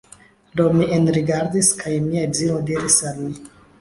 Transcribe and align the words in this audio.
Do, 0.61 0.63
mi 0.77 0.87
enrigardis 0.95 1.69
kaj 1.83 1.93
mia 2.07 2.25
edzino 2.31 2.59
diris 2.71 2.97
al 3.13 3.21
mi 3.27 3.31